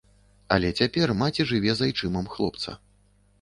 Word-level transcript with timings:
Але 0.53 0.71
цяпер 0.79 1.13
маці 1.19 1.45
жыве 1.51 1.71
з 1.83 1.91
айчымам 1.91 2.25
хлопца. 2.33 2.77